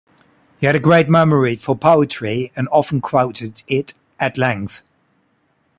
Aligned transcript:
He 0.59 0.65
had 0.65 0.75
a 0.75 0.79
great 0.79 1.09
memory 1.09 1.55
for 1.55 1.77
poetry 1.77 2.51
and 2.55 2.67
often 2.71 3.01
quoted 3.01 3.61
it 3.67 3.93
at 4.19 4.35
length. 4.35 4.81